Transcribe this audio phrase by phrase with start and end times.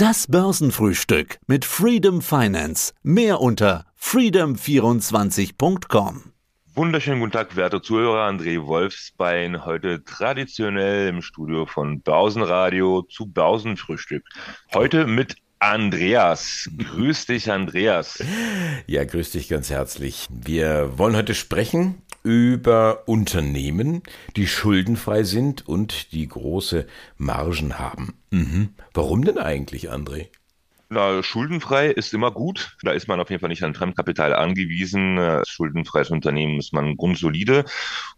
[0.00, 2.92] Das Börsenfrühstück mit Freedom Finance.
[3.02, 6.22] Mehr unter freedom24.com.
[6.76, 8.28] Wunderschönen guten Tag, werte Zuhörer.
[8.28, 14.22] André Wolfsbein, heute traditionell im Studio von Börsenradio zu Börsenfrühstück.
[14.72, 16.70] Heute mit Andreas.
[16.78, 18.22] Grüß dich, Andreas.
[18.86, 20.28] Ja, grüß dich ganz herzlich.
[20.30, 24.04] Wir wollen heute sprechen über Unternehmen,
[24.36, 26.86] die schuldenfrei sind und die große
[27.16, 28.17] Margen haben.
[28.30, 28.70] Mhm.
[28.94, 30.28] Warum denn eigentlich, André?
[30.90, 32.76] Na, schuldenfrei ist immer gut.
[32.82, 35.18] Da ist man auf jeden Fall nicht an Fremdkapital angewiesen.
[35.18, 37.66] Als schuldenfreies Unternehmen ist man grundsolide.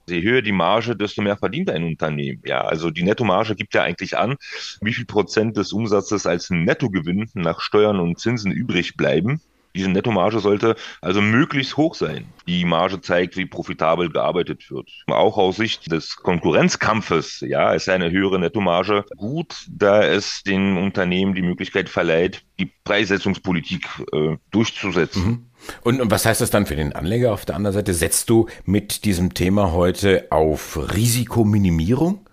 [0.08, 2.42] Je höher die Marge, desto mehr verdient ein Unternehmen.
[2.44, 4.36] Ja, also die Nettomarge gibt ja eigentlich an,
[4.80, 9.40] wie viel Prozent des Umsatzes als Nettogewinn nach Steuern und Zinsen übrig bleiben.
[9.74, 12.26] Diese Nettomarge sollte also möglichst hoch sein.
[12.46, 14.90] Die Marge zeigt, wie profitabel gearbeitet wird.
[15.06, 21.34] Auch aus Sicht des Konkurrenzkampfes, ja, ist eine höhere Nettomarge gut, da es den Unternehmen
[21.34, 25.24] die Möglichkeit verleiht, die Preissetzungspolitik äh, durchzusetzen.
[25.24, 25.46] Mhm.
[25.82, 27.94] Und, und was heißt das dann für den Anleger auf der anderen Seite?
[27.94, 32.26] Setzt du mit diesem Thema heute auf Risikominimierung?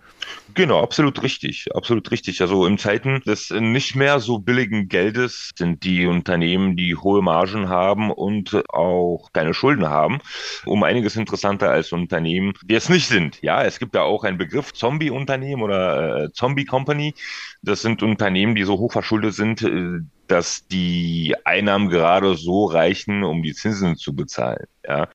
[0.58, 2.40] Genau, absolut richtig, absolut richtig.
[2.40, 7.68] Also in Zeiten des nicht mehr so billigen Geldes sind die Unternehmen, die hohe Margen
[7.68, 10.18] haben und auch keine Schulden haben,
[10.66, 13.40] um einiges interessanter als Unternehmen, die es nicht sind.
[13.40, 17.14] Ja, es gibt ja auch einen Begriff Zombie-Unternehmen oder äh, Zombie-Company.
[17.62, 23.22] Das sind Unternehmen, die so hoch verschuldet sind, äh, dass die Einnahmen gerade so reichen,
[23.22, 24.66] um die Zinsen zu bezahlen.
[24.84, 25.08] Ja,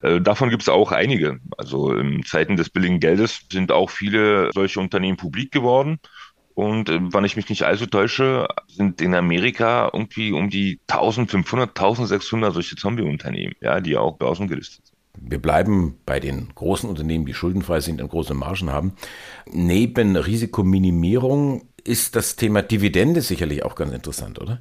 [0.00, 1.40] davon gibt es auch einige.
[1.56, 5.98] Also in Zeiten des billigen Geldes sind auch viele solche Unternehmen publik geworden.
[6.58, 11.68] Und äh, wenn ich mich nicht allzu täusche, sind in Amerika irgendwie um die 1500,
[11.68, 14.98] 1600 solche Zombie-Unternehmen, ja, die auch börsengelistet sind.
[15.20, 18.94] Wir bleiben bei den großen Unternehmen, die schuldenfrei sind und große Margen haben.
[19.48, 24.60] Neben Risikominimierung ist das Thema Dividende sicherlich auch ganz interessant, oder?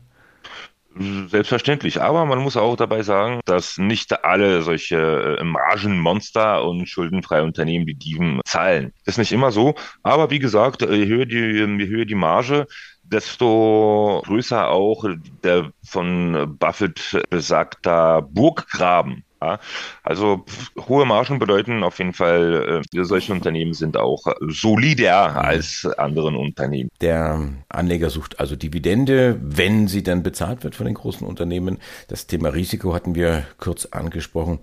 [1.28, 7.44] Selbstverständlich, aber man muss auch dabei sagen, dass nicht alle solche äh, Margenmonster und schuldenfreie
[7.44, 8.94] Unternehmen die Diven zahlen.
[9.06, 12.68] Ist nicht immer so, aber wie gesagt, je höher die, je höher die Marge,
[13.04, 15.06] desto größer auch
[15.44, 19.24] der von Buffett besagter Burggraben.
[19.42, 19.60] Ja,
[20.04, 20.46] also
[20.88, 25.38] hohe Margen bedeuten auf jeden Fall, äh, solche Unternehmen sind auch solider mhm.
[25.38, 26.90] als anderen Unternehmen.
[27.02, 31.78] Der Anleger sucht also Dividende, wenn sie dann bezahlt wird von den großen Unternehmen.
[32.08, 34.60] Das Thema Risiko hatten wir kurz angesprochen.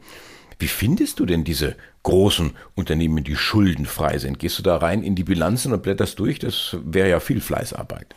[0.58, 4.38] Wie findest du denn diese großen Unternehmen, die schuldenfrei sind?
[4.38, 6.38] Gehst du da rein in die Bilanzen und blätterst durch?
[6.38, 8.14] Das wäre ja viel Fleißarbeit.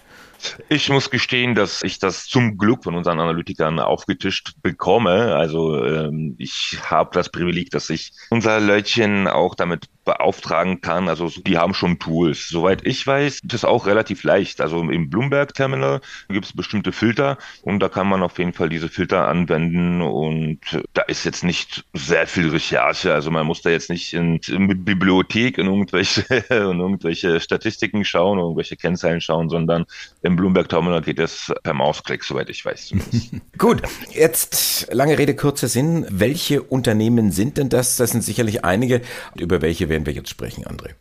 [0.70, 5.36] Ich muss gestehen, dass ich das zum Glück von unseren Analytikern aufgetischt bekomme.
[5.36, 11.10] Also ähm, ich habe das Privileg, dass ich unser Leutchen auch damit beauftragen kann.
[11.10, 12.48] Also die haben schon Tools.
[12.48, 14.62] Soweit ich weiß, ist es auch relativ leicht.
[14.62, 16.00] Also im Bloomberg Terminal
[16.30, 20.60] gibt es bestimmte Filter und da kann man auf jeden Fall diese Filter anwenden und
[20.94, 23.14] da ist jetzt nicht sehr viel Recherche.
[23.14, 28.40] Also man muss da jetzt nicht in, in Bibliothek in irgendwelche, in irgendwelche Statistiken schauen,
[28.40, 29.86] irgendwelche Kennzahlen schauen, sondern
[30.28, 32.94] im Bloomberg Terminal geht es per Mausklick, soweit ich weiß.
[33.58, 36.06] Gut, jetzt lange Rede, kurzer Sinn.
[36.10, 37.98] Welche Unternehmen sind denn das?
[37.98, 39.02] Das sind sicherlich einige.
[39.36, 40.92] Über welche werden werden wir jetzt sprechen, André?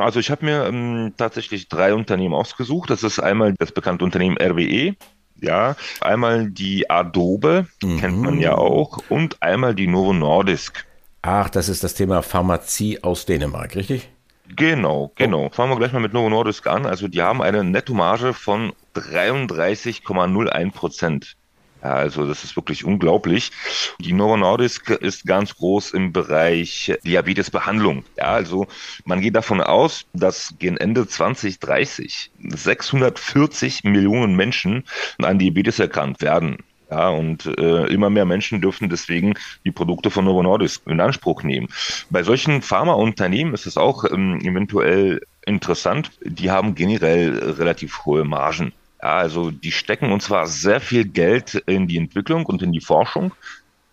[0.00, 2.90] Also ich habe mir ähm, tatsächlich drei Unternehmen ausgesucht.
[2.90, 4.94] Das ist einmal das bekannte Unternehmen RWE,
[5.40, 7.98] ja, einmal die Adobe, mhm.
[7.98, 10.84] kennt man ja auch, und einmal die Novo Nordisk.
[11.22, 14.08] Ach, das ist das Thema Pharmazie aus Dänemark, richtig?
[14.56, 15.50] Genau, genau.
[15.50, 16.86] Fangen wir gleich mal mit Novo Nordisk an.
[16.86, 21.36] Also die haben eine Nettomarge von 33,01 Prozent.
[21.82, 23.52] Ja, also das ist wirklich unglaublich.
[24.00, 28.04] Die Novo Nordisk ist ganz groß im Bereich Diabetesbehandlung.
[28.16, 28.66] Ja, also
[29.04, 34.84] man geht davon aus, dass gegen Ende 2030 640 Millionen Menschen
[35.22, 36.58] an Diabetes erkrankt werden.
[36.90, 39.34] Ja, und äh, immer mehr Menschen dürfen deswegen
[39.64, 41.68] die Produkte von Novo Nordisk in Anspruch nehmen.
[42.08, 46.10] Bei solchen Pharmaunternehmen ist es auch ähm, eventuell interessant.
[46.22, 48.72] Die haben generell relativ hohe Margen.
[49.02, 52.80] Ja, also die stecken und zwar sehr viel Geld in die Entwicklung und in die
[52.80, 53.32] Forschung,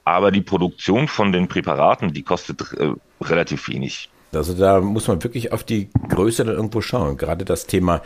[0.06, 4.10] aber die Produktion von den Präparaten, die kostet äh, relativ wenig.
[4.36, 7.18] Also da muss man wirklich auf die Größe dann irgendwo schauen.
[7.18, 8.02] Gerade das Thema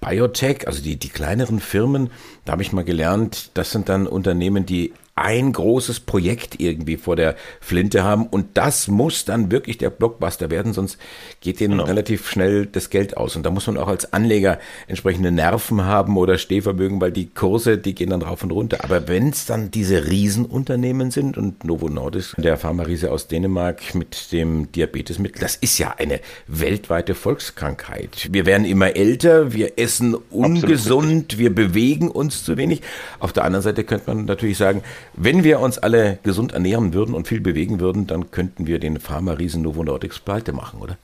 [0.00, 2.10] Biotech, also die, die kleineren Firmen,
[2.44, 7.14] da habe ich mal gelernt, das sind dann Unternehmen, die ein großes Projekt irgendwie vor
[7.14, 10.98] der Flinte haben und das muss dann wirklich der Blockbuster werden, sonst
[11.40, 11.84] geht denen genau.
[11.84, 13.36] relativ schnell das Geld aus.
[13.36, 14.58] Und da muss man auch als Anleger
[14.88, 18.78] entsprechende Nerven haben oder Stehvermögen, weil die Kurse, die gehen dann rauf und runter.
[18.82, 24.32] Aber wenn es dann diese Riesenunternehmen sind und Novo Nordisk, der Pharma-Riese aus Dänemark mit
[24.32, 28.28] dem Diabetesmittel, das ist ja eine weltweite Volkskrankheit.
[28.32, 32.80] Wir werden immer älter, wir essen ungesund, wir bewegen uns zu wenig.
[33.18, 34.82] Auf der anderen Seite könnte man natürlich sagen,
[35.14, 39.00] wenn wir uns alle gesund ernähren würden und viel bewegen würden, dann könnten wir den
[39.00, 40.96] Pharma-Riesen Novo Nordisk pleite machen, oder?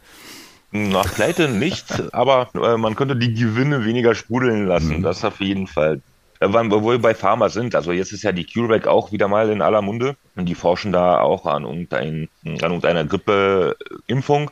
[0.72, 4.98] Nach pleite nicht, aber äh, man könnte die Gewinne weniger sprudeln lassen.
[4.98, 5.02] Mhm.
[5.02, 6.02] Das auf jeden Fall.
[6.40, 9.48] Äh, wo wir bei Pharma sind, also jetzt ist ja die CureVac auch wieder mal
[9.50, 14.50] in aller Munde und die forschen da auch an, irgendein, an irgendeiner Grippeimpfung.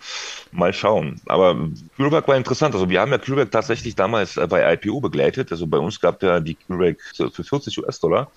[0.50, 1.20] Mal schauen.
[1.26, 2.74] Aber CureVac war interessant.
[2.74, 5.52] Also wir haben ja CureVac tatsächlich damals äh, bei IPO begleitet.
[5.52, 6.96] Also bei uns gab ja die CureVac
[7.32, 8.30] für 40 US-Dollar.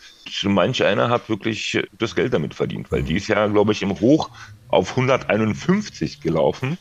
[0.44, 4.00] Manch einer hat wirklich das Geld damit verdient, weil die ist ja, glaube ich, im
[4.00, 4.30] Hoch
[4.68, 6.78] auf 151 gelaufen.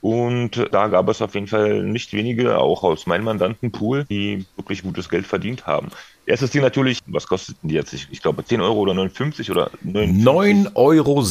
[0.00, 4.82] Und da gab es auf jeden Fall nicht wenige, auch aus meinem Mandantenpool, die wirklich
[4.82, 5.88] gutes Geld verdient haben.
[6.26, 7.92] Erstes Ding natürlich, was kostet die jetzt?
[7.92, 11.24] Ich, ich glaube 10 Euro oder 59 oder 9,60 Euro.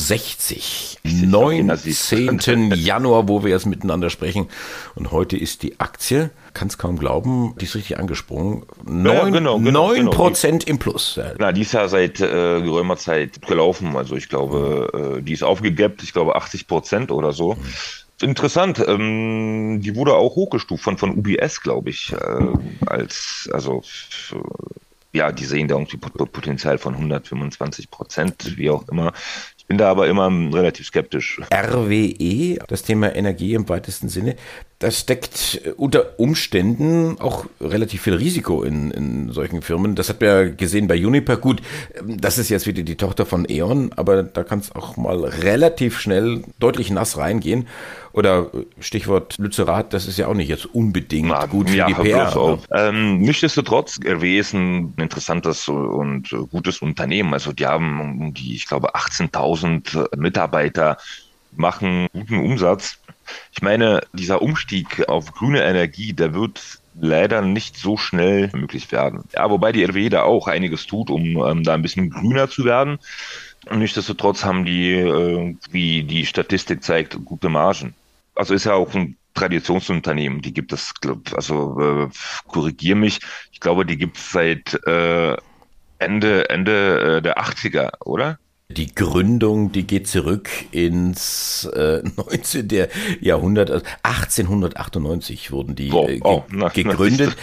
[1.04, 2.72] 19.
[2.74, 4.50] Januar, wo wir jetzt miteinander sprechen.
[4.96, 8.66] Und heute ist die Aktie, kann es kaum glauben, die ist richtig angesprungen.
[8.84, 10.12] 9, ja, genau, genau, 9 genau.
[10.12, 11.20] Prozent im Plus.
[11.38, 13.96] Na, die ist ja seit äh, geraumer Zeit gelaufen.
[13.96, 17.54] Also ich glaube, äh, die ist aufgegappt, ich glaube 80 Prozent oder so.
[17.54, 17.60] Mhm.
[18.22, 23.82] Interessant, ähm, die wurde auch hochgestuft von, von UBS, glaube ich, äh, als, also,
[25.14, 29.14] ja, die sehen da irgendwie Potenzial von 125 Prozent, wie auch immer
[29.70, 31.40] bin da aber immer relativ skeptisch.
[31.54, 34.36] RWE, das Thema Energie im weitesten Sinne,
[34.80, 39.96] das steckt unter Umständen auch relativ viel Risiko in, in solchen Firmen.
[39.96, 41.36] Das hat man ja gesehen bei Uniper.
[41.36, 41.62] Gut,
[42.02, 46.00] das ist jetzt wieder die Tochter von E.ON, aber da kann es auch mal relativ
[46.00, 47.68] schnell deutlich nass reingehen.
[48.14, 51.94] Oder Stichwort Lützerath, das ist ja auch nicht jetzt unbedingt Na, gut für ja, die
[51.96, 52.58] PR.
[52.72, 57.34] Ähm, nichtsdestotrotz, RW ist ein interessantes und gutes Unternehmen.
[57.34, 60.98] Also die haben um die, ich glaube, 18.000 Mitarbeiter,
[61.52, 63.00] machen guten Umsatz.
[63.52, 66.62] Ich meine, dieser Umstieg auf grüne Energie, der wird
[67.00, 69.24] leider nicht so schnell möglich werden.
[69.34, 72.66] Ja, wobei die RWE da auch einiges tut, um ähm, da ein bisschen grüner zu
[72.66, 73.00] werden.
[73.72, 77.94] Nichtsdestotrotz haben die, äh, wie die Statistik zeigt, gute Margen.
[78.36, 80.94] Also ist ja auch ein Traditionsunternehmen, die gibt es,
[81.34, 82.10] also äh,
[82.48, 83.20] korrigier mich,
[83.52, 85.38] ich glaube, die gibt es seit äh,
[86.00, 88.40] Ende, Ende äh, der 80er, oder?
[88.72, 92.68] Die Gründung, die geht zurück ins äh, 19.
[93.20, 97.36] Jahrhundert, also 1898 wurden die oh, äh, oh, na, gegründet,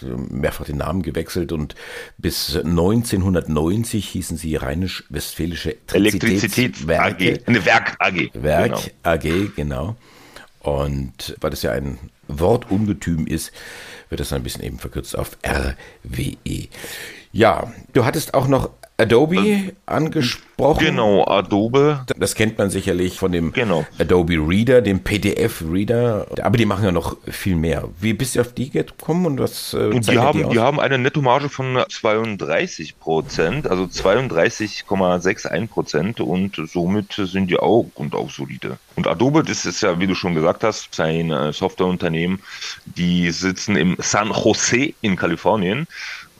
[0.30, 1.74] mehrfach den Namen gewechselt und
[2.16, 7.40] bis 1990 hießen sie Rheinisch-Westfälische Elektrizitätswerke.
[7.40, 8.30] AG, eine Werk AG.
[8.34, 8.80] Werk genau.
[9.02, 9.96] AG, genau.
[10.60, 11.98] Und weil das ja ein
[12.28, 13.50] Wortungetüm ist,
[14.10, 16.68] wird das ein bisschen eben verkürzt auf RWE.
[17.32, 20.84] Ja, du hattest auch noch Adobe äh, angesprochen.
[20.84, 22.04] Genau, Adobe.
[22.18, 23.86] Das kennt man sicherlich von dem genau.
[23.96, 26.26] Adobe Reader, dem PDF-Reader.
[26.42, 27.88] Aber die machen ja noch viel mehr.
[28.00, 30.98] Wie bist du auf die gekommen und was äh, die haben, die, die haben eine
[30.98, 38.78] Nettomarge von 32 Prozent, also 32,61 Prozent und somit sind die auch und auch solide.
[38.96, 42.40] Und Adobe, das ist ja, wie du schon gesagt hast, sein äh, Softwareunternehmen,
[42.84, 45.86] die sitzen im San Jose in Kalifornien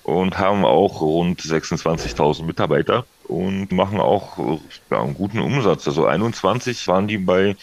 [0.08, 4.58] und haben auch rund 26.000 Mitarbeiter und machen auch
[4.90, 5.86] ja, einen guten Umsatz.
[5.86, 7.56] Also 21 waren die bei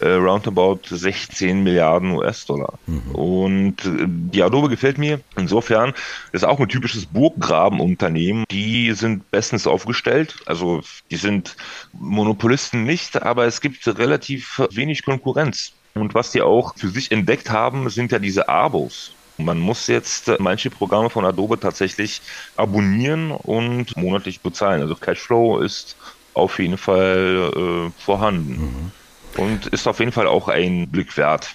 [0.00, 2.76] äh, roundabout 16 Milliarden US-Dollar.
[2.86, 3.14] Mhm.
[3.14, 5.20] Und äh, die Adobe gefällt mir.
[5.36, 5.94] Insofern
[6.32, 8.46] ist auch ein typisches Burggrabenunternehmen.
[8.50, 10.34] Die sind bestens aufgestellt.
[10.46, 10.80] Also
[11.12, 11.56] die sind
[11.92, 15.72] Monopolisten nicht, aber es gibt relativ wenig Konkurrenz.
[15.94, 19.12] Und was die auch für sich entdeckt haben, sind ja diese Abos.
[19.44, 22.22] Man muss jetzt manche Programme von Adobe tatsächlich
[22.56, 24.82] abonnieren und monatlich bezahlen.
[24.82, 25.96] Also Cashflow ist
[26.34, 28.92] auf jeden Fall äh, vorhanden
[29.36, 29.42] mhm.
[29.42, 31.54] und ist auf jeden Fall auch ein Blick wert.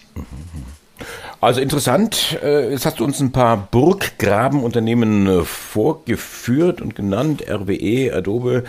[1.40, 8.12] Also interessant, äh, jetzt hast du uns ein paar Burggrabenunternehmen äh, vorgeführt und genannt, RWE,
[8.16, 8.64] Adobe,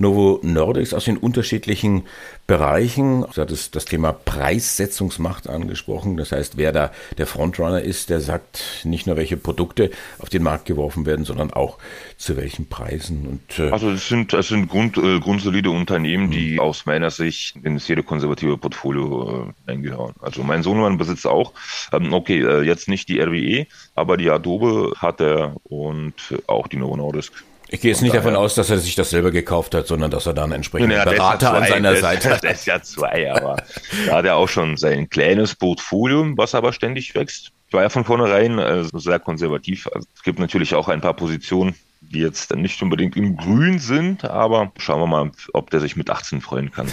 [0.00, 2.06] Novo Nordics aus den unterschiedlichen
[2.46, 3.24] Bereichen.
[3.34, 6.16] Du hattest das Thema Preissetzungsmacht angesprochen.
[6.16, 10.42] Das heißt, wer da der Frontrunner ist, der sagt nicht nur, welche Produkte auf den
[10.42, 11.78] Markt geworfen werden, sondern auch
[12.16, 13.26] zu welchen Preisen.
[13.26, 16.60] Und, äh also es sind, es sind Grund, äh, grundsolide Unternehmen, die mhm.
[16.60, 20.14] aus meiner Sicht in das jede konservative Portfolio äh, eingehören.
[20.20, 21.52] Also mein Sohn besitzt auch,
[21.92, 26.14] ähm, okay, äh, jetzt nicht die RWE, aber die Adobe hat er und
[26.46, 27.44] auch die Novo Nordisk.
[27.72, 30.26] Ich gehe jetzt nicht davon aus, dass er sich das selber gekauft hat, sondern dass
[30.26, 32.42] er da einen entsprechenden ja, Berater an seiner das, Seite hat.
[32.42, 33.62] Das ist ja zwei, aber
[34.06, 37.52] da hat er auch schon sein kleines Portfolio, was aber ständig wächst.
[37.68, 39.86] Ich war ja von vornherein also sehr konservativ.
[39.94, 44.24] Also es gibt natürlich auch ein paar Positionen, die jetzt nicht unbedingt im Grün sind,
[44.24, 46.90] aber schauen wir mal, ob der sich mit 18 freuen kann.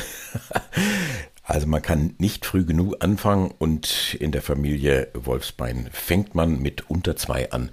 [1.48, 6.90] Also man kann nicht früh genug anfangen und in der Familie Wolfsbein fängt man mit
[6.90, 7.72] unter zwei an,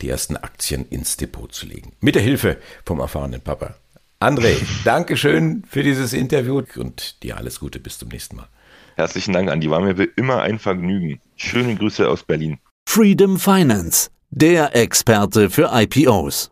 [0.00, 1.92] die ersten Aktien ins Depot zu legen.
[2.00, 3.76] Mit der Hilfe vom erfahrenen Papa.
[4.20, 8.48] André, Dankeschön für dieses Interview und dir alles Gute bis zum nächsten Mal.
[8.96, 9.70] Herzlichen Dank, Andi.
[9.70, 11.20] War mir immer ein Vergnügen.
[11.36, 12.58] Schöne Grüße aus Berlin.
[12.88, 16.51] Freedom Finance, der Experte für IPOs.